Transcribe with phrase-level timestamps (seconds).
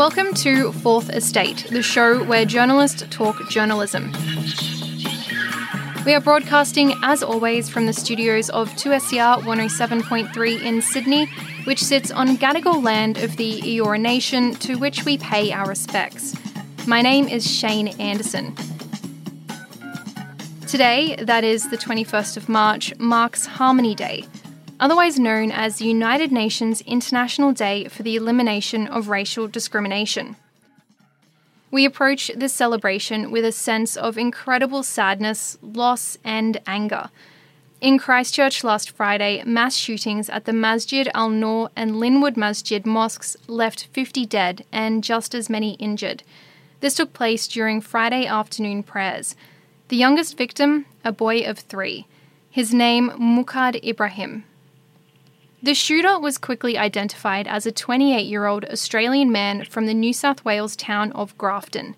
[0.00, 4.10] Welcome to Fourth Estate, the show where journalists talk journalism.
[6.06, 11.26] We are broadcasting, as always, from the studios of 2SER 107.3 in Sydney,
[11.64, 16.34] which sits on Gadigal land of the Eora Nation, to which we pay our respects.
[16.86, 18.56] My name is Shane Anderson.
[20.66, 24.24] Today, that is the 21st of March, marks Harmony Day,
[24.80, 30.36] otherwise known as the United Nations International Day for the Elimination of Racial Discrimination.
[31.70, 37.10] We approach this celebration with a sense of incredible sadness, loss, and anger.
[37.80, 43.36] In Christchurch last Friday, mass shootings at the Masjid al Noor and Linwood Masjid mosques
[43.46, 46.22] left 50 dead and just as many injured.
[46.80, 49.36] This took place during Friday afternoon prayers.
[49.88, 52.06] The youngest victim, a boy of three.
[52.50, 54.44] His name, Mucad Ibrahim.
[55.62, 60.14] The shooter was quickly identified as a 28 year old Australian man from the New
[60.14, 61.96] South Wales town of Grafton.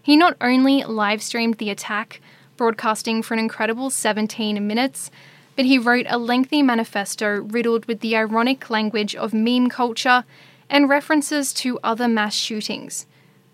[0.00, 2.20] He not only live streamed the attack,
[2.56, 5.10] broadcasting for an incredible 17 minutes,
[5.56, 10.24] but he wrote a lengthy manifesto riddled with the ironic language of meme culture
[10.70, 13.06] and references to other mass shootings.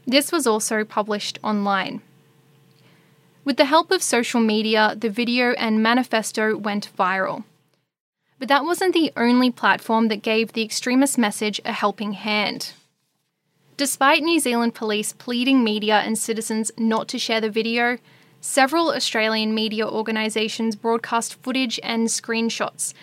[0.06, 2.02] This was also published online.
[3.46, 7.44] With the help of social media, the video and manifesto went viral.
[8.38, 12.72] But that wasn't the only platform that gave the extremist message a helping hand.
[13.76, 17.98] Despite New Zealand police pleading media and citizens not to share the video,
[18.40, 22.94] several Australian media organisations broadcast footage and screenshots.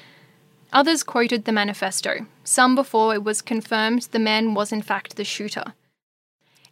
[0.73, 5.23] Others quoted the manifesto, some before it was confirmed the man was in fact the
[5.23, 5.73] shooter.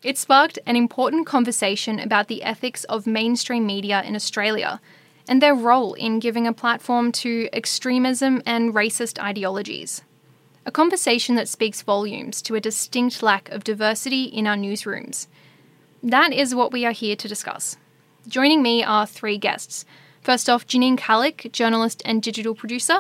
[0.02, 4.82] It sparked an important conversation about the ethics of mainstream media in Australia
[5.28, 10.02] and their role in giving a platform to extremism and racist ideologies.
[10.66, 15.28] A conversation that speaks volumes to a distinct lack of diversity in our newsrooms.
[16.02, 17.78] That is what we are here to discuss.
[18.28, 19.86] Joining me are three guests.
[20.22, 23.00] First off, Janine Kalik, journalist and digital producer.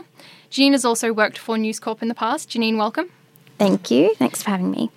[0.51, 2.49] Janine has also worked for News Corp in the past.
[2.49, 3.09] Janine, welcome.
[3.57, 4.13] Thank you.
[4.15, 4.91] Thanks for having me.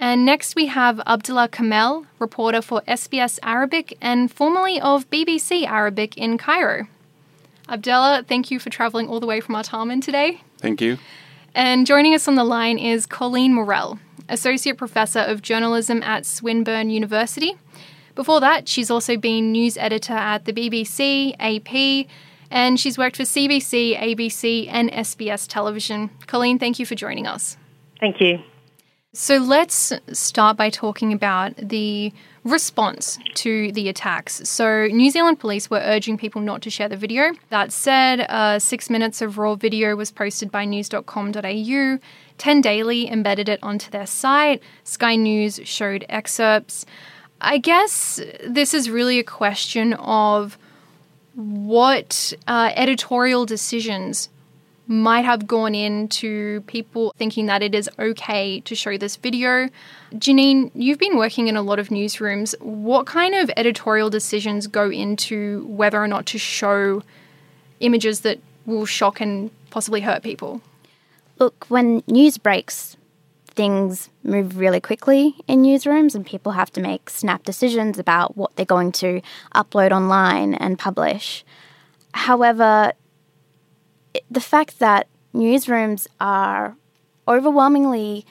[0.00, 6.16] And next we have Abdullah Kamel, reporter for SBS Arabic and formerly of BBC Arabic
[6.16, 6.86] in Cairo.
[7.68, 10.40] Abdullah, thank you for travelling all the way from Artarmon today.
[10.58, 10.98] Thank you.
[11.54, 13.98] And joining us on the line is Colleen Murrell,
[14.28, 17.56] Associate Professor of Journalism at Swinburne University.
[18.14, 22.08] Before that, she's also been news editor at the BBC, AP,
[22.50, 26.10] and she's worked for CBC, ABC, and SBS Television.
[26.26, 27.56] Colleen, thank you for joining us.
[28.00, 28.38] Thank you.
[29.20, 32.12] So let's start by talking about the
[32.44, 34.48] response to the attacks.
[34.48, 37.32] So, New Zealand police were urging people not to share the video.
[37.50, 41.98] That said, uh, six minutes of raw video was posted by news.com.au.
[42.38, 44.62] 10 Daily embedded it onto their site.
[44.84, 46.86] Sky News showed excerpts.
[47.40, 50.56] I guess this is really a question of
[51.34, 54.28] what uh, editorial decisions
[54.88, 59.68] might have gone into people thinking that it is okay to show this video.
[60.14, 62.58] Janine, you've been working in a lot of newsrooms.
[62.60, 67.02] What kind of editorial decisions go into whether or not to show
[67.80, 70.62] images that will shock and possibly hurt people?
[71.38, 72.96] Look, when news breaks,
[73.46, 78.56] things move really quickly in newsrooms and people have to make snap decisions about what
[78.56, 79.20] they're going to
[79.54, 81.44] upload online and publish.
[82.14, 82.92] However,
[84.30, 86.76] the fact that newsrooms are
[87.26, 88.24] overwhelmingly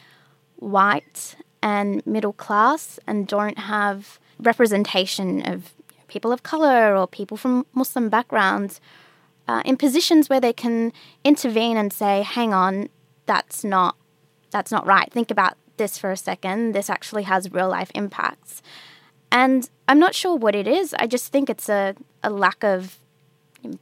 [0.56, 5.74] white and middle class and don't have representation of
[6.08, 8.80] people of color or people from Muslim backgrounds
[9.48, 10.92] uh, in positions where they can
[11.24, 12.90] intervene and say, "Hang on,
[13.26, 13.96] that's not
[14.52, 15.12] that's not right.
[15.12, 16.74] Think about this for a second.
[16.74, 18.62] This actually has real life impacts."
[19.32, 20.94] And I'm not sure what it is.
[21.00, 22.98] I just think it's a, a lack of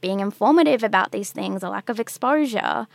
[0.00, 2.86] being informative about these things, a lack of exposure,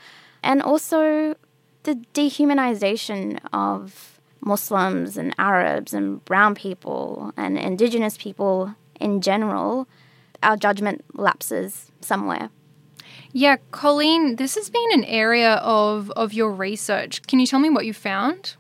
[0.44, 1.36] and also
[1.84, 9.88] the dehumanization of Muslims and Arabs and brown people and indigenous people in general.
[10.44, 12.50] Our judgment lapses somewhere.
[13.32, 17.22] Yeah, Colleen, this has been an area of, of your research.
[17.28, 18.56] Can you tell me what you found?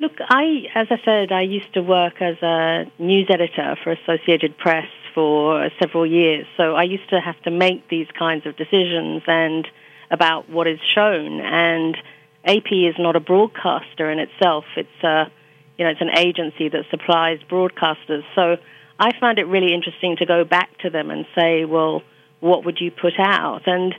[0.00, 4.58] Look, I, as I said, I used to work as a news editor for Associated
[4.58, 6.46] Press for several years.
[6.56, 9.66] So I used to have to make these kinds of decisions and
[10.10, 11.40] about what is shown.
[11.40, 11.96] And
[12.44, 14.64] AP is not a broadcaster in itself.
[14.76, 15.30] It's a,
[15.78, 18.22] you know, it's an agency that supplies broadcasters.
[18.34, 18.56] So
[18.98, 22.02] I found it really interesting to go back to them and say, well,
[22.40, 23.62] what would you put out?
[23.66, 23.94] And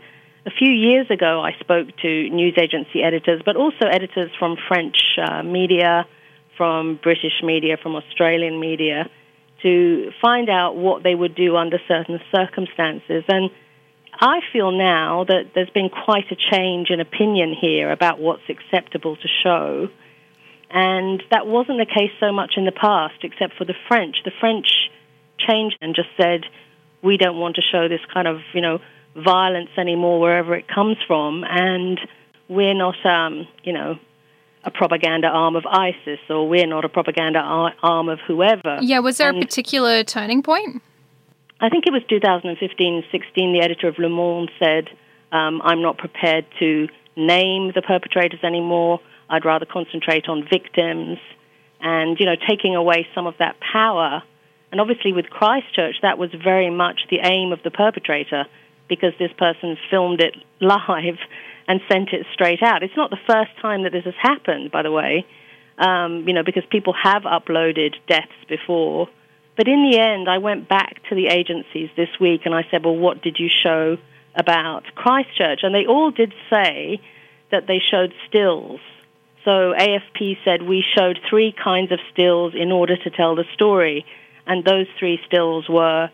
[0.46, 4.98] a few years ago, I spoke to news agency editors, but also editors from French
[5.18, 6.06] uh, media,
[6.56, 9.10] from British media, from Australian media,
[9.66, 13.24] to find out what they would do under certain circumstances.
[13.28, 13.50] And
[14.14, 19.16] I feel now that there's been quite a change in opinion here about what's acceptable
[19.16, 19.90] to show.
[20.70, 24.18] And that wasn't the case so much in the past, except for the French.
[24.24, 24.68] The French
[25.40, 26.42] changed and just said,
[27.02, 28.80] we don't want to show this kind of, you know,
[29.16, 32.00] violence anymore wherever it comes from, and
[32.50, 33.98] we're not, um, you know,
[34.66, 38.80] a propaganda arm of ISIS, or we're not a propaganda arm of whoever.
[38.82, 40.82] Yeah, was there and a particular turning point?
[41.62, 43.54] I think it was 2015 16.
[43.54, 44.90] The editor of Le Monde said,
[45.32, 49.00] um, I'm not prepared to name the perpetrators anymore.
[49.30, 51.18] I'd rather concentrate on victims.
[51.80, 54.24] And, you know, taking away some of that power.
[54.72, 58.46] And obviously, with Christchurch, that was very much the aim of the perpetrator
[58.90, 61.18] because this person filmed it live
[61.68, 62.84] and sent it straight out.
[62.84, 65.26] It's not the first time that this has happened, by the way,
[65.78, 69.08] um, you know, because people have uploaded deaths before.
[69.58, 72.84] But in the end, I went back to the agencies this week and I said,
[72.84, 73.98] well, what did you show
[74.36, 75.62] about Christchurch?
[75.64, 77.00] And they all did say
[77.52, 78.80] that they showed stills.
[79.46, 84.06] So AFP said we showed three kinds of stills in order to tell the story.
[84.46, 86.10] And those three stills were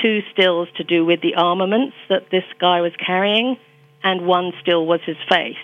[0.00, 3.56] two stills to do with the armaments that this guy was carrying,
[4.02, 5.56] and one still was his face.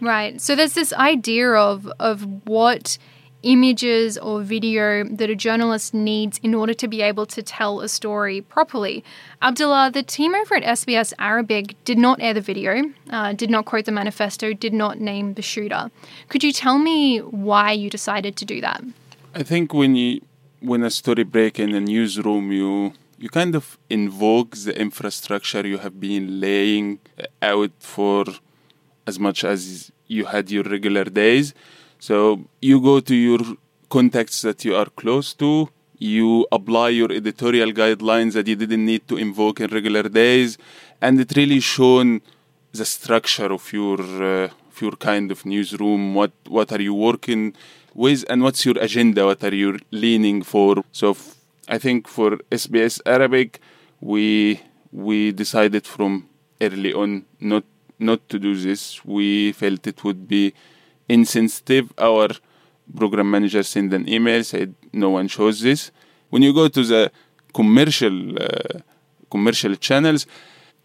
[0.00, 0.40] Right.
[0.40, 2.98] So there's this idea of of what
[3.42, 7.88] images or video that a journalist needs in order to be able to tell a
[7.88, 9.04] story properly.
[9.40, 13.64] Abdullah, the team over at SBS Arabic did not air the video, uh, did not
[13.64, 15.90] quote the manifesto, did not name the shooter.
[16.28, 18.82] Could you tell me why you decided to do that?
[19.34, 20.20] I think when you
[20.60, 22.92] when a story breaks in a newsroom, you
[23.22, 26.98] you kind of invoke the infrastructure you have been laying
[27.40, 28.24] out for
[29.06, 31.54] as much as you had your regular days.
[32.00, 33.42] So you go to your
[33.88, 39.06] contacts that you are close to, you apply your editorial guidelines that you didn't need
[39.06, 40.58] to invoke in regular days,
[41.00, 42.22] and it really shown
[42.72, 44.48] the structure of your uh,
[44.80, 46.02] your kind of newsroom.
[46.18, 47.54] What what are you working
[47.94, 49.26] with, and what's your agenda?
[49.26, 50.82] What are you leaning for?
[50.90, 51.16] So
[51.68, 53.60] I think for SBS Arabic,
[54.00, 54.60] we
[54.90, 56.28] we decided from
[56.60, 57.64] early on not
[57.98, 59.04] not to do this.
[59.04, 60.54] We felt it would be
[61.08, 61.92] insensitive.
[61.98, 62.28] Our
[62.96, 65.92] program manager sent an email said no one shows this.
[66.30, 67.12] When you go to the
[67.54, 68.80] commercial uh,
[69.30, 70.26] commercial channels,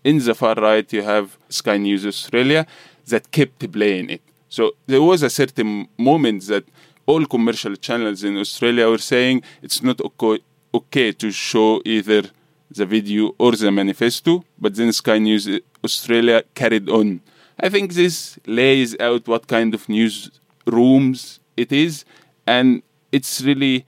[0.03, 2.67] in the far right you have Sky News Australia
[3.07, 4.21] that kept playing it.
[4.47, 6.65] So there was a certain moment that
[7.07, 10.39] all commercial channels in Australia were saying it's not okay,
[10.77, 12.21] okay to show either
[12.69, 15.49] the video or the manifesto, but then Sky News
[15.83, 17.21] Australia carried on.
[17.59, 20.29] I think this lays out what kind of news
[20.65, 22.05] rooms it is,
[22.45, 23.85] and it's really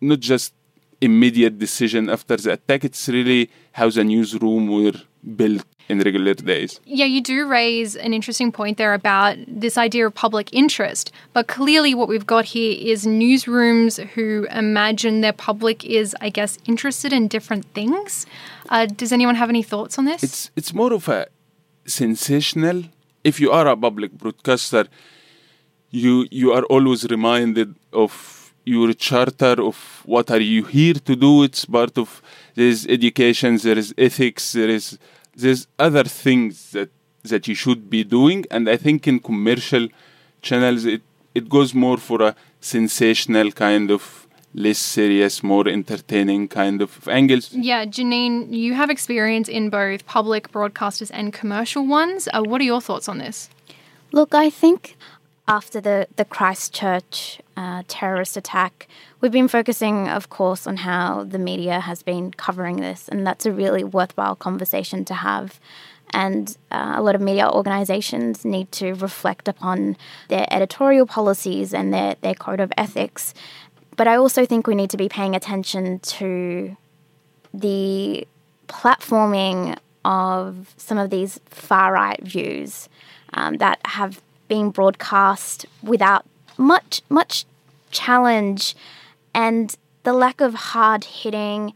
[0.00, 0.52] not just
[1.00, 2.84] immediate decision after the attack.
[2.84, 4.98] It's really how the newsroom were
[5.36, 6.80] built in regular days.
[6.84, 11.12] Yeah, you do raise an interesting point there about this idea of public interest.
[11.32, 16.58] But clearly, what we've got here is newsrooms who imagine their public is, I guess,
[16.66, 18.26] interested in different things.
[18.68, 20.22] Uh, does anyone have any thoughts on this?
[20.22, 21.26] It's it's more of a
[21.86, 22.84] sensational.
[23.22, 24.86] If you are a public broadcaster,
[25.90, 31.42] you you are always reminded of your charter of what are you here to do.
[31.42, 32.22] It's part of
[32.54, 34.98] there's education, there is ethics, there is
[35.36, 36.90] there's other things that
[37.22, 39.88] that you should be doing and i think in commercial
[40.42, 41.02] channels it
[41.34, 44.24] it goes more for a sensational kind of
[44.54, 47.52] less serious, more entertaining kind of angles.
[47.52, 52.28] Yeah, Janine, you have experience in both public broadcasters and commercial ones.
[52.32, 53.50] Uh, what are your thoughts on this?
[54.12, 54.96] Look, I think
[55.48, 58.86] after the, the Christchurch uh, terrorist attack,
[59.24, 63.46] we've been focusing, of course, on how the media has been covering this, and that's
[63.46, 65.58] a really worthwhile conversation to have.
[66.10, 69.96] And uh, a lot of media organizations need to reflect upon
[70.28, 73.32] their editorial policies and their, their code of ethics.
[73.96, 76.76] But I also think we need to be paying attention to
[77.54, 78.28] the
[78.68, 82.90] platforming of some of these far right views
[83.32, 86.26] um, that have been broadcast without
[86.58, 87.46] much much
[87.90, 88.76] challenge
[89.34, 89.74] and
[90.04, 91.74] the lack of hard hitting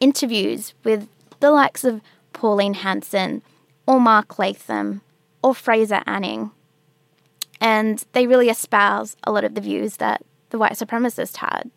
[0.00, 1.08] interviews with
[1.40, 2.00] the likes of
[2.32, 3.42] Pauline Hanson
[3.86, 5.00] or Mark Latham
[5.42, 6.50] or Fraser Anning.
[7.60, 11.70] And they really espouse a lot of the views that the white supremacist had.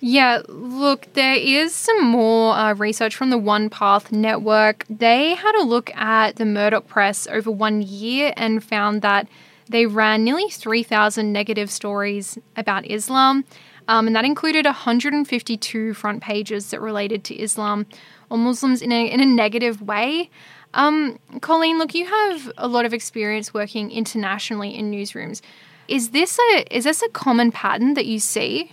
[0.00, 4.84] Yeah, look, there is some more uh, research from the One Path Network.
[4.88, 9.26] They had a look at the Murdoch press over one year and found that
[9.68, 13.44] they ran nearly 3,000 negative stories about Islam,
[13.88, 17.86] um, and that included 152 front pages that related to Islam
[18.30, 20.30] or Muslims in a, in a negative way.
[20.74, 25.40] Um, Colleen, look, you have a lot of experience working internationally in newsrooms.
[25.88, 28.72] Is this a is this a common pattern that you see?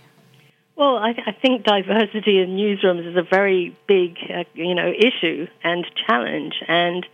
[0.76, 5.46] Well, I, I think diversity in newsrooms is a very big, uh, you know, issue
[5.64, 6.56] and challenge.
[6.68, 7.06] And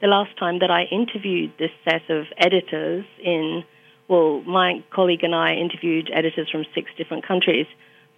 [0.00, 3.62] the last time that I interviewed this set of editors in,
[4.08, 7.66] well, my colleague and I interviewed editors from six different countries,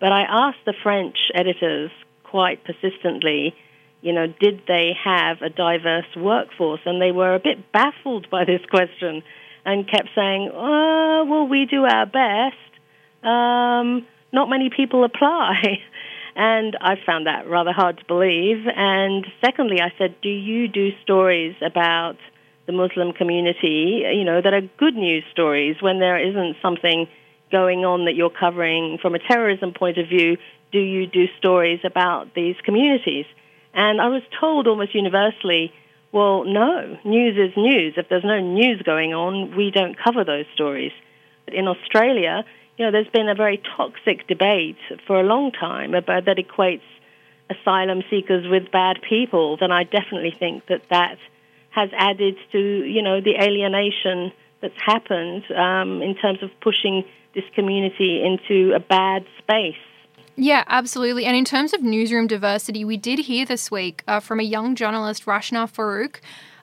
[0.00, 1.90] but I asked the French editors
[2.24, 3.54] quite persistently,
[4.02, 6.80] you know, did they have a diverse workforce?
[6.84, 9.22] And they were a bit baffled by this question
[9.64, 12.56] and kept saying, oh, well, we do our best.
[13.22, 15.80] Um, not many people apply.
[16.38, 18.66] And I found that rather hard to believe.
[18.66, 22.18] And secondly, I said, do you do stories about
[22.66, 27.06] the Muslim community, you know, that are good news stories when there isn't something
[27.52, 30.36] going on that you're covering from a terrorism point of view?
[30.72, 33.24] Do you do stories about these communities?
[33.72, 35.72] And I was told almost universally,
[36.12, 37.94] well, no, news is news.
[37.96, 40.92] If there's no news going on, we don't cover those stories.
[41.44, 42.44] But in Australia,
[42.76, 46.82] you know, there's been a very toxic debate for a long time about that equates
[47.48, 51.18] asylum seekers with bad people, then I definitely think that that
[51.76, 57.04] has added to, you know, the alienation that's happened um, in terms of pushing
[57.34, 59.76] this community into a bad space.
[60.36, 61.26] Yeah, absolutely.
[61.26, 64.74] And in terms of newsroom diversity, we did hear this week uh, from a young
[64.74, 66.16] journalist, Rashna Farrukh,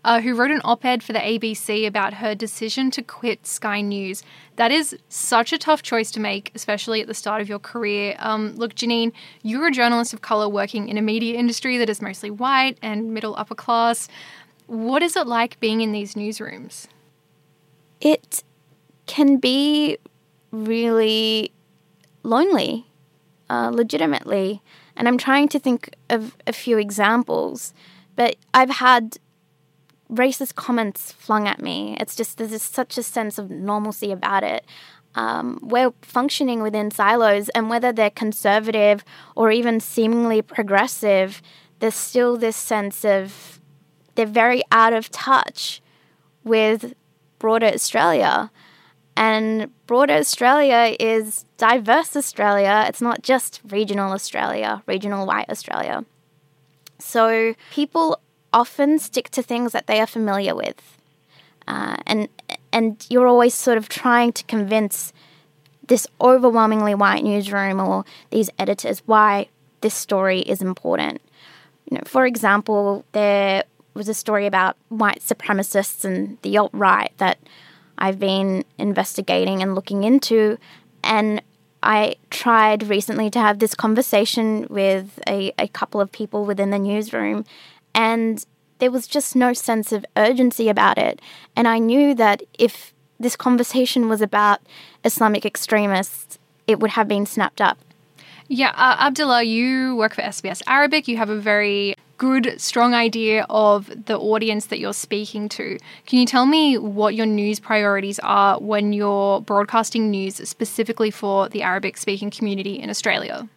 [0.04, 3.82] uh, who wrote an op ed for the ABC about her decision to quit Sky
[3.82, 4.24] News.
[4.58, 8.16] That is such a tough choice to make, especially at the start of your career.
[8.20, 12.02] Um, look, Janine, you're a journalist of colour working in a media industry that is
[12.02, 14.08] mostly white and middle upper class.
[14.68, 16.88] What is it like being in these newsrooms?
[18.00, 18.44] It
[19.06, 19.98] can be
[20.52, 21.52] really
[22.24, 22.88] lonely,
[23.50, 24.62] uh, legitimately.
[24.96, 27.74] And I'm trying to think of a few examples,
[28.16, 29.18] but I've had
[30.10, 31.98] racist comments flung at me.
[32.00, 34.66] It's just there's just such a sense of normalcy about it.
[35.16, 39.04] Um, we're functioning within silos, and whether they're conservative
[39.36, 41.42] or even seemingly progressive,
[41.80, 43.60] there's still this sense of
[44.16, 45.82] they're very out of touch
[46.44, 46.94] with
[47.40, 48.52] broader Australia.
[49.16, 52.86] And broader Australia is diverse Australia.
[52.88, 56.06] It's not just regional Australia, regional white Australia.
[57.00, 58.20] So people
[58.52, 60.98] often stick to things that they are familiar with.
[61.68, 62.28] Uh, and
[62.72, 65.14] and you're always sort of trying to convince
[65.88, 69.48] this overwhelmingly white newsroom or these editors why
[69.82, 71.22] this story is important.
[71.90, 77.12] You know, for example, there was a story about white supremacists and the alt right
[77.18, 77.38] that
[77.98, 80.58] I've been investigating and looking into,
[81.04, 81.42] and
[81.84, 86.80] I tried recently to have this conversation with a, a couple of people within the
[86.80, 87.46] newsroom,
[87.94, 88.44] and
[88.80, 91.22] there was just no sense of urgency about it.
[91.56, 94.60] And I knew that if this conversation was about
[95.04, 97.78] Islamic extremists, it would have been snapped up.
[98.48, 101.08] Yeah, uh, Abdullah, you work for SBS Arabic.
[101.08, 105.78] You have a very good, strong idea of the audience that you're speaking to.
[106.06, 111.50] Can you tell me what your news priorities are when you're broadcasting news specifically for
[111.50, 113.48] the Arabic speaking community in Australia?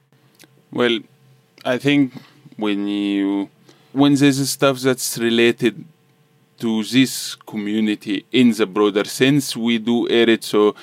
[0.72, 0.98] Well,
[1.64, 2.12] I think
[2.56, 3.48] when you
[3.92, 5.84] when there's stuff that's related
[6.58, 10.44] to this community in the broader sense, we do air it.
[10.44, 10.74] So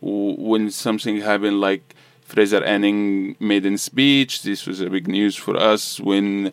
[0.00, 1.94] when something happened like
[2.32, 4.42] Fraser Anning maiden speech.
[4.42, 6.50] This was a big news for us when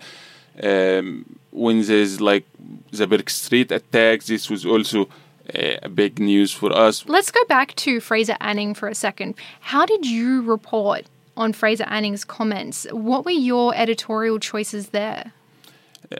[0.63, 2.45] um, when there's like
[2.91, 4.27] the Bourke Street attacks.
[4.27, 5.07] This was also
[5.53, 7.05] a, a big news for us.
[7.07, 9.35] Let's go back to Fraser Anning for a second.
[9.61, 12.85] How did you report on Fraser Anning's comments?
[12.91, 15.31] What were your editorial choices there?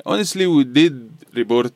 [0.05, 1.73] Honestly, we did report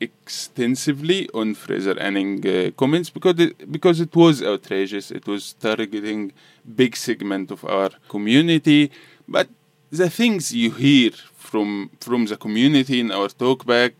[0.00, 5.10] extensively on Fraser Anning uh, comments because it, because it was outrageous.
[5.10, 6.32] It was targeting
[6.74, 8.90] big segment of our community.
[9.28, 9.48] But
[9.90, 11.10] the things you hear
[11.50, 13.92] from from the community in our talkback,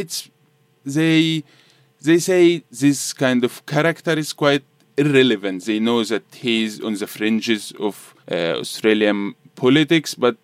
[0.00, 0.30] it's
[0.84, 1.42] they
[2.06, 4.64] they say this kind of character is quite
[4.96, 5.64] irrelevant.
[5.64, 10.36] They know that he's on the fringes of uh, Australian politics, but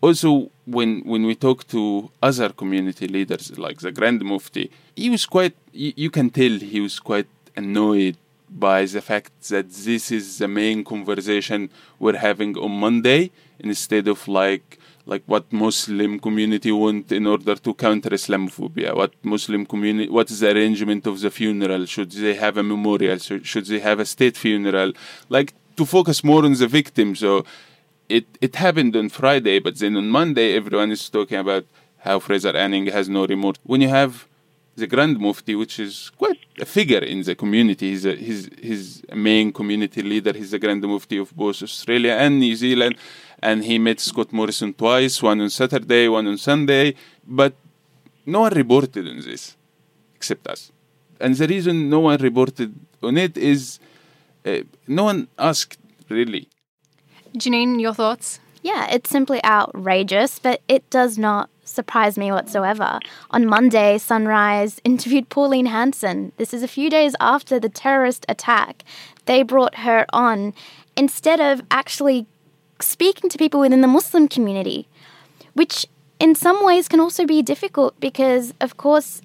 [0.00, 5.26] also when when we talk to other community leaders like the Grand Mufti, he was
[5.26, 5.54] quite.
[5.72, 8.16] You, you can tell he was quite annoyed
[8.48, 14.26] by the fact that this is the main conversation we're having on Monday instead of
[14.28, 18.94] like like what Muslim community want in order to counter Islamophobia.
[18.94, 21.86] What Muslim community, what is the arrangement of the funeral?
[21.86, 23.18] Should they have a memorial?
[23.18, 24.92] Should they have a state funeral?
[25.30, 27.16] Like to focus more on the victim.
[27.16, 27.46] So
[28.16, 31.64] it it happened on Friday, but then on Monday everyone is talking about
[32.06, 33.56] how Fraser Anning has no remorse.
[33.64, 34.26] When you have
[34.76, 37.90] the Grand Mufti, which is quite a figure in the community.
[37.90, 40.32] He's a, he's, he's a main community leader.
[40.32, 42.96] He's the Grand Mufti of both Australia and New Zealand.
[43.40, 46.94] And he met Scott Morrison twice, one on Saturday, one on Sunday.
[47.26, 47.54] But
[48.26, 49.56] no one reported on this
[50.14, 50.72] except us.
[51.20, 53.78] And the reason no one reported on it is
[54.44, 56.48] uh, no one asked really.
[57.36, 58.40] Janine, your thoughts?
[58.62, 62.98] Yeah, it's simply outrageous, but it does not surprise me whatsoever.
[63.30, 66.32] On Monday, Sunrise interviewed Pauline Hanson.
[66.36, 68.84] This is a few days after the terrorist attack.
[69.26, 70.54] They brought her on
[70.96, 72.26] instead of actually
[72.80, 74.88] speaking to people within the Muslim community,
[75.54, 75.86] which
[76.18, 79.20] in some ways can also be difficult because, of course,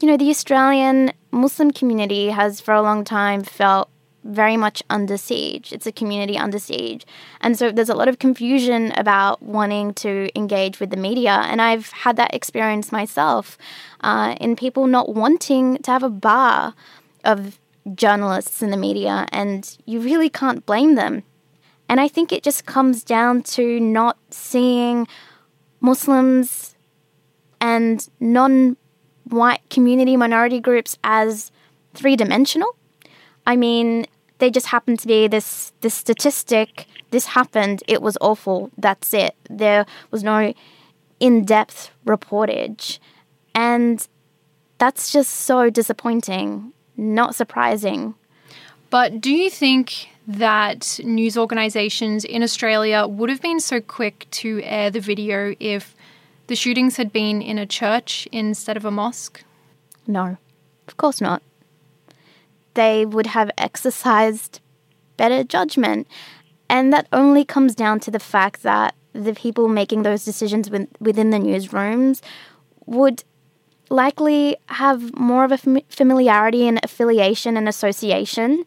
[0.00, 3.90] you know, the Australian Muslim community has for a long time felt
[4.24, 5.72] very much under siege.
[5.72, 7.06] It's a community under siege.
[7.40, 11.42] And so there's a lot of confusion about wanting to engage with the media.
[11.44, 13.56] And I've had that experience myself
[14.00, 16.74] uh, in people not wanting to have a bar
[17.24, 17.58] of
[17.94, 19.26] journalists in the media.
[19.32, 21.22] And you really can't blame them.
[21.88, 25.06] And I think it just comes down to not seeing
[25.80, 26.74] Muslims
[27.60, 28.76] and non
[29.24, 31.50] white community minority groups as
[31.94, 32.76] three dimensional.
[33.46, 34.06] I mean,
[34.38, 36.86] they just happened to be this this statistic.
[37.10, 37.82] This happened.
[37.88, 38.70] It was awful.
[38.76, 39.34] That's it.
[39.48, 40.52] There was no
[41.20, 42.98] in-depth reportage,
[43.54, 44.06] and
[44.78, 46.72] that's just so disappointing.
[46.96, 48.14] Not surprising.
[48.90, 54.60] But do you think that news organizations in Australia would have been so quick to
[54.62, 55.94] air the video if
[56.46, 59.44] the shootings had been in a church instead of a mosque?
[60.06, 60.38] No,
[60.86, 61.42] of course not
[62.74, 64.60] they would have exercised
[65.16, 66.06] better judgment.
[66.70, 71.30] And that only comes down to the fact that the people making those decisions within
[71.30, 72.20] the newsrooms
[72.86, 73.24] would
[73.90, 78.64] likely have more of a familiarity and affiliation and association,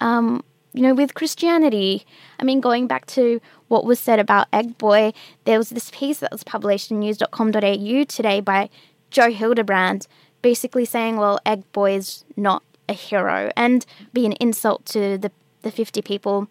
[0.00, 2.06] um, you know, with Christianity.
[2.38, 5.12] I mean, going back to what was said about Egg Boy,
[5.44, 8.70] there was this piece that was published in news.com.au today by
[9.10, 10.06] Joe Hildebrand,
[10.40, 12.62] basically saying, well, Egg Boy is not
[12.92, 16.48] a hero and be an insult to the, the 50 people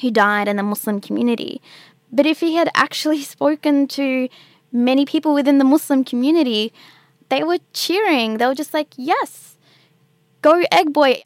[0.00, 1.60] who died in the Muslim community.
[2.10, 4.28] But if he had actually spoken to
[4.72, 6.72] many people within the Muslim community,
[7.28, 8.38] they were cheering.
[8.38, 9.58] They were just like, yes,
[10.40, 11.22] go Egg Boy.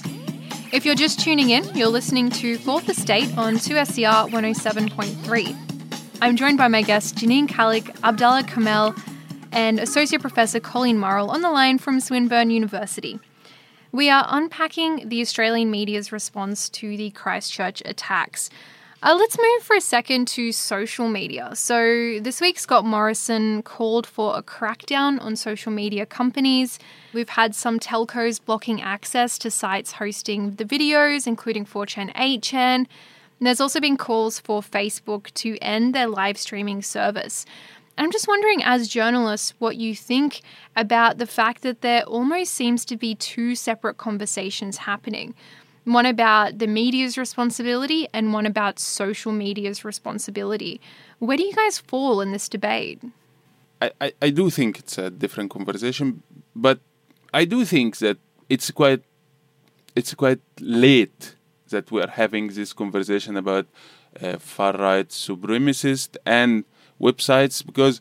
[0.72, 5.56] If you're just tuning in, you're listening to Fourth Estate on 2SER 107.3.
[6.22, 8.94] I'm joined by my guests Janine Kalik, Abdallah Kamel,
[9.52, 13.20] and Associate Professor Colleen Murrell on the line from Swinburne University.
[13.92, 18.48] We are unpacking the Australian media's response to the Christchurch attacks.
[19.02, 21.54] Uh, let's move for a second to social media.
[21.54, 26.78] So, this week, Scott Morrison called for a crackdown on social media companies.
[27.12, 32.86] We've had some telcos blocking access to sites hosting the videos, including 4chan, 8chan.
[33.40, 37.44] there's also been calls for Facebook to end their live streaming service.
[38.02, 40.40] I'm just wondering, as journalists, what you think
[40.74, 45.34] about the fact that there almost seems to be two separate conversations happening
[45.84, 50.80] one about the media's responsibility and one about social media's responsibility.
[51.20, 53.00] Where do you guys fall in this debate?
[53.80, 56.24] I, I, I do think it's a different conversation,
[56.56, 56.80] but
[57.32, 59.02] I do think that it's quite
[59.94, 61.36] it's quite late
[61.68, 63.66] that we are having this conversation about
[64.20, 66.64] uh, far right supremacists and
[67.02, 68.00] websites because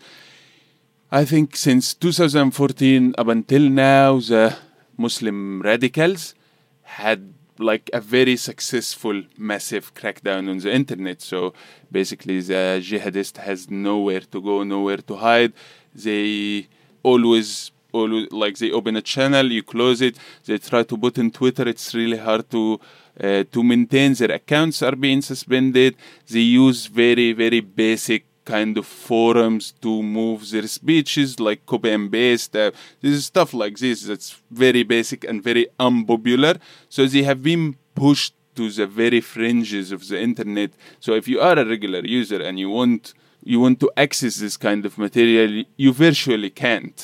[1.12, 4.56] I think since 2014 up until now, the
[4.98, 6.36] Muslim radicals
[6.84, 11.22] had like a very successful, massive crackdown on the internet.
[11.22, 11.54] So
[11.92, 15.54] basically, the jihadist has nowhere to go, nowhere to hide.
[15.94, 16.68] They
[17.04, 20.18] always, always like they open a channel, you close it.
[20.46, 21.68] They try to put in Twitter.
[21.68, 22.80] It's really hard to
[23.20, 24.14] uh, to maintain.
[24.14, 25.96] Their accounts are being suspended.
[26.30, 32.12] They use very, very basic kind of forums to move their speeches, like copy and
[32.12, 34.30] this is stuff like this that's
[34.66, 36.54] very basic and very unpopular.
[36.96, 40.72] So they have been pushed to the very fringes of the internet.
[41.00, 43.14] So if you are a regular user and you want
[43.54, 45.52] you want to access this kind of material,
[45.84, 47.00] you virtually can't.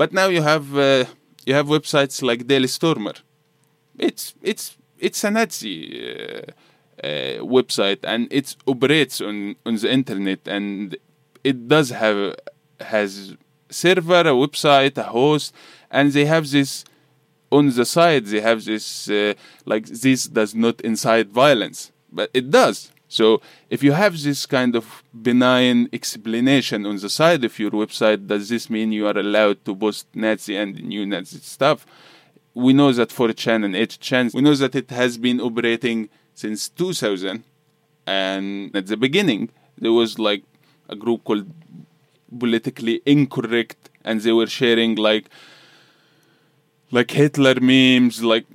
[0.00, 1.04] But now you have uh,
[1.48, 3.16] you have websites like Daily Stormer.
[3.98, 4.64] It's it's
[5.06, 5.76] it's a Nazi.
[6.08, 6.52] Uh,
[7.02, 10.96] uh, website and it operates on on the internet and
[11.42, 12.34] it does have
[12.80, 13.36] has
[13.70, 15.54] server a website a host
[15.90, 16.84] and they have this
[17.50, 22.50] on the side they have this uh, like this does not incite violence but it
[22.50, 22.92] does.
[23.08, 28.26] So if you have this kind of benign explanation on the side of your website
[28.26, 31.86] does this mean you are allowed to post nazi and new nazi stuff?
[32.54, 37.44] We know that 4chan and 8chan we know that it has been operating since 2000
[38.06, 40.42] and at the beginning there was like
[40.88, 41.46] a group called
[42.38, 45.28] politically incorrect and they were sharing like
[46.90, 48.46] like hitler memes like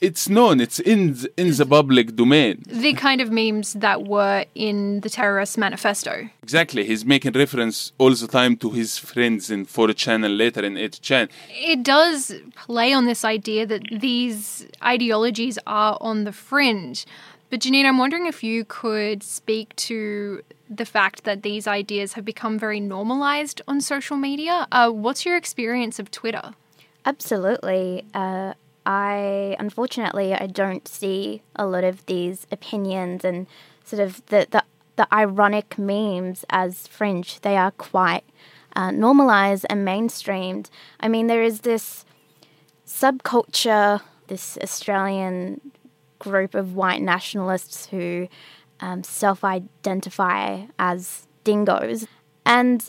[0.00, 1.00] it's known it's in
[1.36, 2.62] in the public domain.
[2.66, 6.28] the kind of memes that were in the terrorist manifesto.
[6.42, 10.74] Exactly he's making reference all the time to his friends in 4chan and later in
[10.74, 12.32] 8chan it does
[12.66, 17.04] play on this idea that these ideologies are on the fringe.
[17.50, 22.24] But janine i'm wondering if you could speak to the fact that these ideas have
[22.24, 24.66] become very normalized on social media.
[24.70, 26.52] Uh, what's your experience of twitter?
[27.04, 28.04] Absolutely.
[28.14, 28.52] Uh
[28.86, 33.46] I unfortunately I don't see a lot of these opinions and
[33.84, 34.64] sort of the the,
[34.96, 37.40] the ironic memes as fringe.
[37.40, 38.24] They are quite
[38.74, 40.70] uh, normalized and mainstreamed.
[41.00, 42.04] I mean, there is this
[42.86, 45.60] subculture, this Australian
[46.18, 48.28] group of white nationalists who
[48.80, 52.06] um, self-identify as dingoes,
[52.44, 52.88] and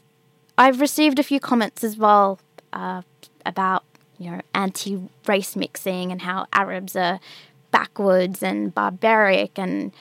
[0.57, 2.39] I've received a few comments as well
[2.73, 3.01] uh,
[3.45, 3.83] about
[4.19, 7.19] you know, anti race mixing and how Arabs are
[7.71, 9.91] backwards and barbaric and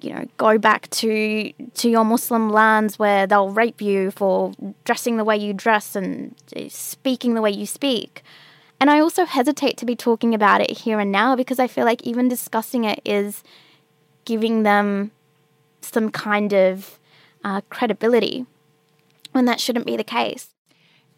[0.00, 4.52] you know go back to to your muslim lands where they'll rape you for
[4.84, 6.34] dressing the way you dress and
[6.68, 8.22] speaking the way you speak.
[8.80, 11.84] And i also hesitate to be talking about it here and now because i feel
[11.84, 13.42] like even discussing it is
[14.24, 15.10] giving them
[15.80, 16.98] some kind of
[17.42, 18.46] uh, credibility
[19.32, 20.50] when that shouldn't be the case.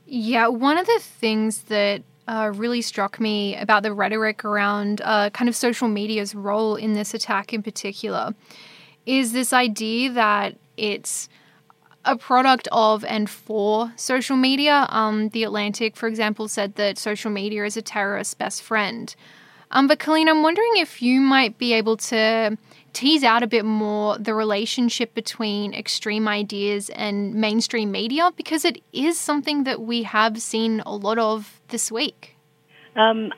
[0.07, 5.31] Yeah one of the things that uh, really struck me about the rhetoric around uh,
[5.31, 8.33] kind of social media's role in this attack in particular
[9.05, 11.29] is this idea that it's
[12.05, 14.87] a product of and for social media.
[14.91, 19.13] Um, the Atlantic, for example, said that social media is a terrorist's best friend.
[19.73, 22.57] Um, but Colleen, I'm wondering if you might be able to
[22.93, 28.83] tease out a bit more the relationship between extreme ideas and mainstream media because it
[28.93, 32.37] is something that we have seen a lot of this week.
[32.97, 33.33] Um,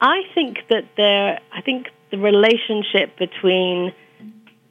[0.00, 3.92] I think that there, I think the relationship between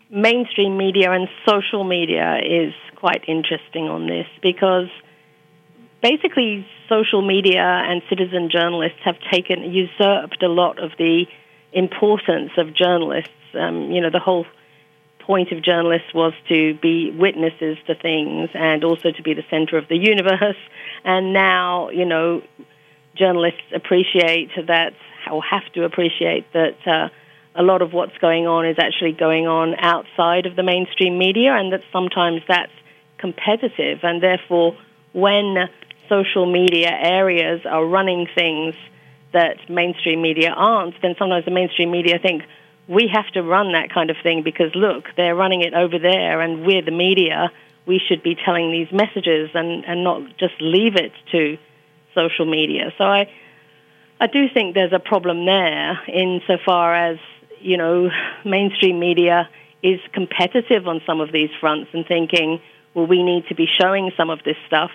[0.09, 4.87] mainstream media and social media is quite interesting on this because
[6.01, 11.25] basically social media and citizen journalists have taken usurped a lot of the
[11.75, 14.45] importance of journalists um, you know, the whole
[15.19, 19.77] point of journalists was to be witnesses to things and also to be the center
[19.77, 20.57] of the universe.
[21.07, 22.41] And now, you know,
[23.15, 24.93] journalists appreciate that,
[25.31, 27.09] or have to appreciate that uh,
[27.53, 31.53] a lot of what's going on is actually going on outside of the mainstream media,
[31.53, 32.71] and that sometimes that's
[33.19, 33.99] competitive.
[34.01, 34.75] And therefore,
[35.13, 35.69] when
[36.09, 38.73] social media areas are running things
[39.35, 42.43] that mainstream media aren't, then sometimes the mainstream media think,
[42.87, 46.41] we have to run that kind of thing because look, they're running it over there,
[46.41, 47.51] and we're the media.
[47.85, 51.57] We should be telling these messages and, and not just leave it to
[52.13, 52.93] social media.
[52.97, 53.29] So I,
[54.19, 57.17] I do think there's a problem there insofar as
[57.59, 58.09] you know
[58.43, 59.49] mainstream media
[59.83, 62.59] is competitive on some of these fronts and thinking,
[62.95, 64.89] well, we need to be showing some of this stuff.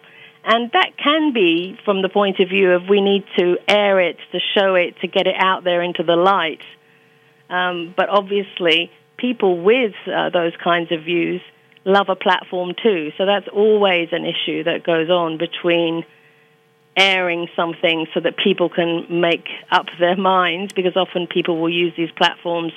[0.44, 4.16] And that can be from the point of view of we need to air it,
[4.32, 6.62] to show it, to get it out there into the light
[7.50, 11.42] Um, but obviously, people with uh, those kinds of views
[11.84, 13.10] love a platform too.
[13.18, 16.04] So that's always an issue that goes on between
[16.96, 21.92] airing something so that people can make up their minds, because often people will use
[21.96, 22.72] these platforms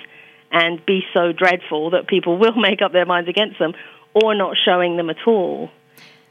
[0.52, 3.74] and be so dreadful that people will make up their minds against them,
[4.14, 5.70] or not showing them at all.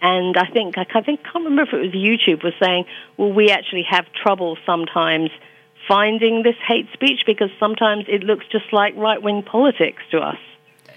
[0.03, 2.87] And I think I think can't remember if it was YouTube was saying,
[3.17, 5.31] well, we actually have trouble sometimes
[5.87, 10.39] finding this hate speech because sometimes it looks just like right wing politics to us.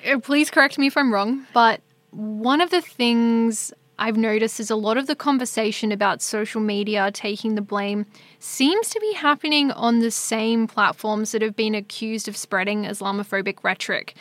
[0.06, 4.70] Uh, please correct me if I'm wrong, but one of the things I've noticed is
[4.70, 8.06] a lot of the conversation about social media taking the blame
[8.40, 13.64] seems to be happening on the same platforms that have been accused of spreading Islamophobic
[13.64, 14.16] rhetoric.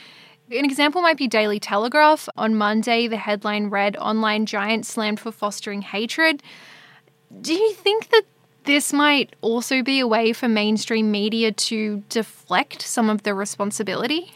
[0.50, 2.28] An example might be Daily Telegraph.
[2.37, 6.42] On Monday, the headline read Online Giant Slammed for Fostering Hatred.
[7.40, 8.24] Do you think that
[8.64, 14.33] this might also be a way for mainstream media to deflect some of the responsibility?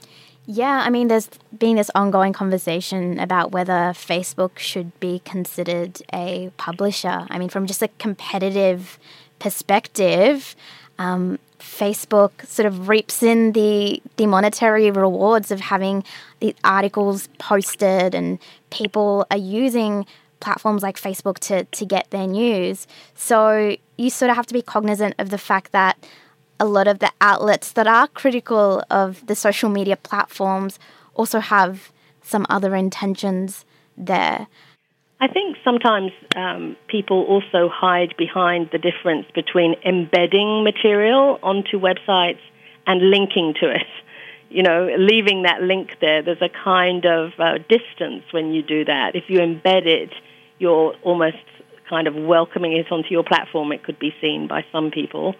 [0.46, 6.50] Yeah, I mean, there's been this ongoing conversation about whether Facebook should be considered a
[6.56, 7.26] publisher.
[7.28, 8.98] I mean, from just a competitive
[9.38, 10.56] perspective,
[10.98, 16.04] um, Facebook sort of reaps in the the monetary rewards of having
[16.40, 18.38] the articles posted, and
[18.70, 20.06] people are using
[20.40, 22.86] platforms like Facebook to to get their news.
[23.14, 25.96] So you sort of have to be cognizant of the fact that
[26.60, 30.78] a lot of the outlets that are critical of the social media platforms
[31.14, 31.92] also have
[32.22, 33.64] some other intentions
[33.96, 34.46] there.
[35.20, 42.38] I think sometimes um, people also hide behind the difference between embedding material onto websites
[42.86, 43.86] and linking to it.
[44.50, 48.82] You know, leaving that link there, there's a kind of uh, distance when you do
[48.86, 49.10] that.
[49.14, 50.08] If you embed it,
[50.58, 51.36] you're almost
[51.86, 53.72] kind of welcoming it onto your platform.
[53.72, 55.34] It could be seen by some people.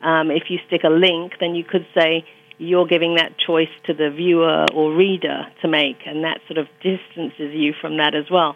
[0.00, 2.24] Um, if you stick a link, then you could say
[2.56, 6.68] you're giving that choice to the viewer or reader to make, and that sort of
[6.80, 8.54] distances you from that as well.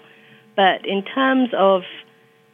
[0.56, 1.82] But in terms of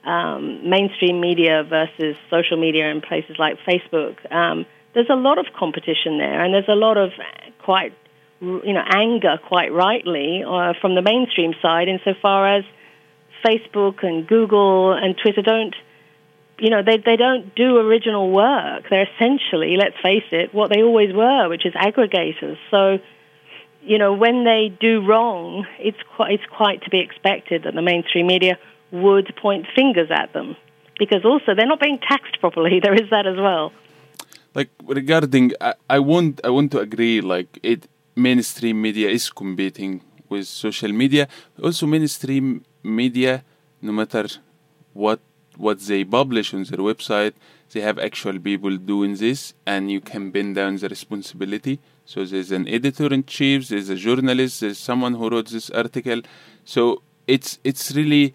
[0.05, 5.47] um, mainstream media versus social media and places like Facebook, um, there's a lot of
[5.57, 7.11] competition there, and there's a lot of
[7.62, 7.95] quite,
[8.41, 12.65] you know, anger, quite rightly, uh, from the mainstream side, insofar as
[13.45, 15.75] Facebook and Google and Twitter don't
[16.62, 18.85] you know, they, they don't do original work.
[18.88, 22.57] They're essentially, let's face it, what they always were, which is aggregators.
[22.71, 23.01] So,
[23.85, 27.83] you know, when they do wrong, it's quite, it's quite to be expected that the
[27.83, 28.59] mainstream media
[28.90, 30.57] would point fingers at them.
[30.99, 32.81] Because also, they're not being taxed properly.
[32.83, 33.73] There is that as well.
[34.55, 37.21] Like regarding, I, I want I want to agree.
[37.21, 41.27] Like it, mainstream media is competing with social media.
[41.62, 43.42] Also, mainstream media,
[43.81, 44.27] no matter
[44.92, 45.21] what
[45.57, 47.33] what they publish on their website,
[47.73, 51.81] they have actual people doing this, and you can bend down the responsibility.
[52.05, 56.23] So there's an editor in chief, there's a journalist, there's someone who wrote this article.
[56.65, 58.35] So it's it's really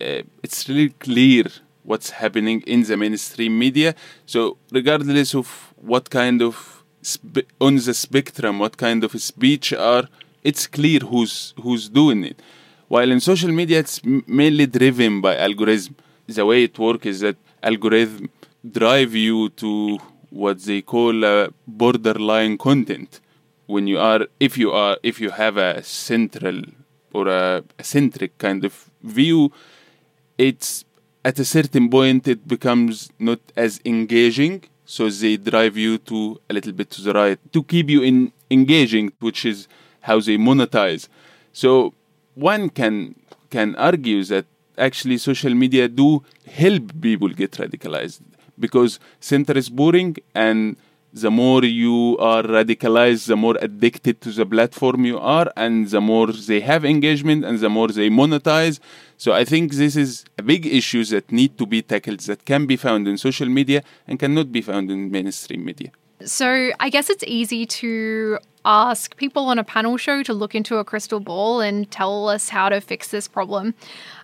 [0.00, 1.44] uh, it's really clear
[1.84, 3.94] what's happening in the mainstream media.
[4.26, 10.08] So regardless of what kind of spe- on the spectrum, what kind of speech are,
[10.42, 12.40] it's clear who's who's doing it.
[12.88, 17.36] While in social media, it's mainly driven by algorithm the way it works is that
[17.62, 18.30] algorithm
[18.70, 19.98] drive you to
[20.30, 23.20] what they call a borderline content.
[23.66, 26.62] When you are if you are if you have a central
[27.12, 29.52] or a, a centric kind of view
[30.38, 30.84] it's
[31.24, 34.64] at a certain point it becomes not as engaging.
[34.84, 38.32] So they drive you to a little bit to the right to keep you in
[38.50, 39.68] engaging which is
[40.00, 41.08] how they monetize.
[41.52, 41.94] So
[42.34, 43.14] one can
[43.50, 44.46] can argue that
[44.78, 48.20] actually social media do help people get radicalized
[48.66, 50.76] because center is boring and
[51.12, 56.00] the more you are radicalized, the more addicted to the platform you are, and the
[56.00, 58.80] more they have engagement and the more they monetize.
[59.18, 62.66] So I think this is a big issue that need to be tackled that can
[62.66, 65.90] be found in social media and cannot be found in mainstream media.
[66.24, 70.76] So I guess it's easy to ask people on a panel show to look into
[70.76, 73.74] a crystal ball and tell us how to fix this problem.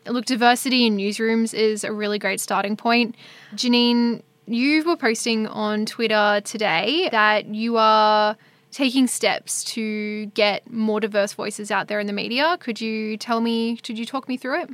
[0.07, 3.16] Look, diversity in newsrooms is a really great starting point.
[3.55, 8.37] Janine, you were posting on Twitter today that you are
[8.70, 12.56] taking steps to get more diverse voices out there in the media.
[12.61, 14.70] Could you tell me, could you talk me through it?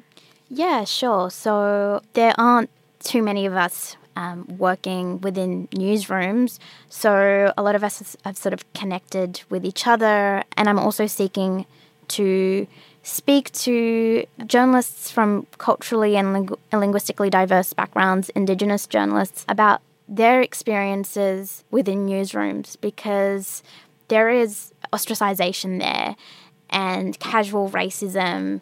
[0.49, 1.31] Yeah, sure.
[1.31, 6.59] So there aren't too many of us um, working within newsrooms.
[6.89, 11.07] So a lot of us have sort of connected with each other, and I'm also
[11.07, 11.67] seeking
[12.09, 12.67] to
[13.05, 21.65] speak to journalists from culturally and ling- linguistically diverse backgrounds, Indigenous journalists, about their experiences
[21.71, 23.63] within newsrooms because
[24.09, 26.17] there is ostracization there
[26.71, 28.61] and casual racism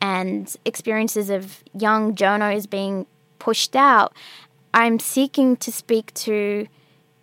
[0.00, 3.06] and experiences of young journos being
[3.38, 4.12] pushed out.
[4.72, 6.66] I'm seeking to speak to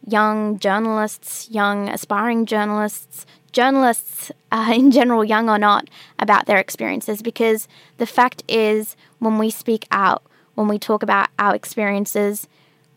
[0.07, 7.21] young journalists, young aspiring journalists, journalists uh, in general, young or not, about their experiences
[7.21, 10.23] because the fact is, when we speak out,
[10.55, 12.47] when we talk about our experiences,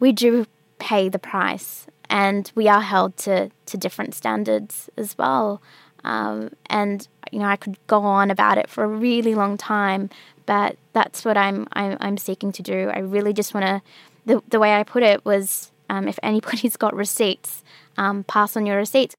[0.00, 0.46] we do
[0.78, 5.62] pay the price and we are held to, to different standards as well.
[6.04, 10.10] Um, and you know, I could go on about it for a really long time,
[10.46, 12.90] but that's what I'm I'm, I'm seeking to do.
[12.92, 13.82] I really just want to.
[14.26, 17.64] The the way I put it was, um, if anybody's got receipts,
[17.96, 19.16] um, pass on your receipts.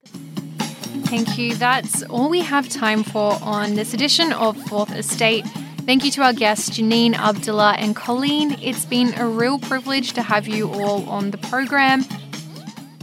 [1.05, 1.55] Thank you.
[1.55, 5.45] That's all we have time for on this edition of Fourth Estate.
[5.85, 8.57] Thank you to our guests, Janine, Abdullah, and Colleen.
[8.59, 12.03] It's been a real privilege to have you all on the program.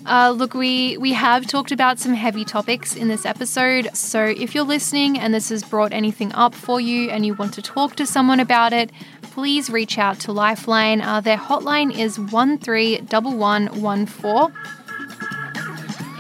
[0.05, 4.53] Uh, look, we, we have talked about some heavy topics in this episode, so if
[4.53, 7.95] you're listening and this has brought anything up for you and you want to talk
[7.95, 8.91] to someone about it,
[9.23, 11.01] please reach out to Lifeline.
[11.01, 14.82] Uh, their hotline is 131114.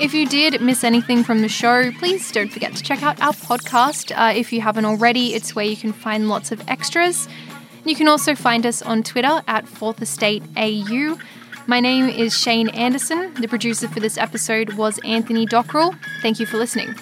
[0.03, 3.33] If you did miss anything from the show, please don't forget to check out our
[3.33, 4.11] podcast.
[4.11, 7.29] Uh, if you haven't already, it's where you can find lots of extras.
[7.85, 11.17] You can also find us on Twitter at Fourth Estate AU.
[11.69, 13.33] My name is Shane Anderson.
[13.35, 15.97] The producer for this episode was Anthony Dockrell.
[16.21, 16.97] Thank you for listening.